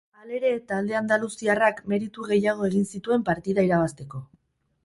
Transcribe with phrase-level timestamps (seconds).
[0.21, 4.25] Halere, talde andaluziarrak meritu gehiago egin zituen partida irabazteko.